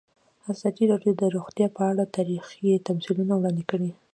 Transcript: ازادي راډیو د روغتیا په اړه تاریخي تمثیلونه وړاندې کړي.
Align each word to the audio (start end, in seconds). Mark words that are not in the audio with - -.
ازادي 0.51 0.83
راډیو 0.91 1.13
د 1.17 1.23
روغتیا 1.35 1.67
په 1.77 1.81
اړه 1.91 2.03
تاریخي 2.15 2.83
تمثیلونه 2.87 3.33
وړاندې 3.35 3.63
کړي. 3.71 3.91